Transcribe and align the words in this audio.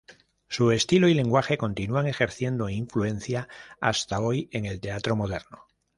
Su 0.49 0.71
estilo 0.71 1.09
y 1.09 1.13
lenguaje 1.13 1.59
continúan 1.59 2.07
ejerciendo 2.07 2.69
influencia 2.71 3.47
hasta 3.79 4.19
hoy 4.19 4.49
en 4.51 4.65
el 4.65 4.79
teatro 4.79 5.15
moderno. 5.15 5.67